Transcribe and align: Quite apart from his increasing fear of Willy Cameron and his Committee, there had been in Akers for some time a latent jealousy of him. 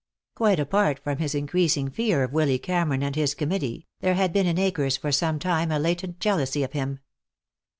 Quite 0.33 0.59
apart 0.59 0.97
from 0.97 1.19
his 1.19 1.35
increasing 1.35 1.87
fear 1.91 2.23
of 2.23 2.33
Willy 2.33 2.57
Cameron 2.57 3.03
and 3.03 3.15
his 3.15 3.35
Committee, 3.35 3.85
there 3.99 4.15
had 4.15 4.33
been 4.33 4.47
in 4.47 4.57
Akers 4.57 4.97
for 4.97 5.11
some 5.11 5.37
time 5.37 5.71
a 5.71 5.77
latent 5.77 6.19
jealousy 6.19 6.63
of 6.63 6.71
him. 6.73 7.01